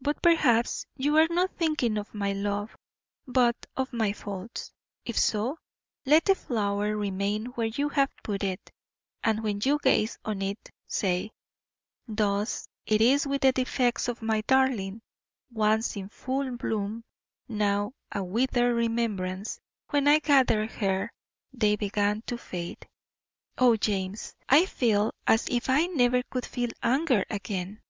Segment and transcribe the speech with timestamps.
[0.00, 2.76] But perhaps you are not thinking of my love,
[3.26, 4.70] but of my faults.
[5.04, 5.58] If so,
[6.04, 8.70] let the flower remain where you have put it;
[9.24, 11.32] and when you gaze on it say,
[12.06, 15.02] "Thus is it with the defects of my darling;
[15.50, 17.02] once in full bloom,
[17.48, 19.58] now a withered remembrance.
[19.90, 21.10] When I gathered her
[21.52, 22.86] they began to fade."
[23.58, 27.82] O James, I feel as if I never could feel anger again.